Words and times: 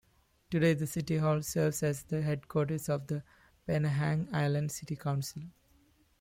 Today, 0.49 0.73
the 0.73 0.87
City 0.87 1.17
Hall 1.17 1.43
serves 1.43 1.83
as 1.83 2.01
the 2.01 2.23
headquarters 2.23 2.89
of 2.89 3.05
the 3.05 3.21
Penang 3.67 4.29
Island 4.33 4.71
City 4.71 4.95
Council. 4.95 5.43